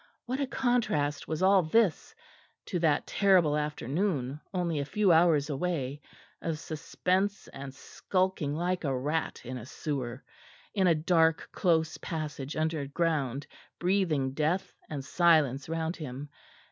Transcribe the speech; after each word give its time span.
What 0.25 0.41
a 0.41 0.47
contrast 0.47 1.27
was 1.27 1.43
all 1.43 1.61
this 1.61 2.15
to 2.65 2.79
that 2.79 3.05
terrible 3.05 3.55
afternoon, 3.55 4.41
only 4.51 4.79
a 4.79 4.83
few 4.83 5.11
hours 5.11 5.47
away 5.47 6.01
of 6.41 6.57
suspense 6.57 7.47
and 7.49 7.71
skulking 7.71 8.55
like 8.55 8.83
a 8.83 8.97
rat 8.97 9.41
in 9.45 9.59
a 9.59 9.65
sewer; 9.67 10.23
in 10.73 10.87
a 10.87 10.95
dark, 10.95 11.49
close 11.51 11.97
passage 11.99 12.55
underground 12.55 13.45
breathing 13.77 14.31
death 14.33 14.73
and 14.89 15.05
silence 15.05 15.69
round 15.69 15.97
him! 15.97 16.29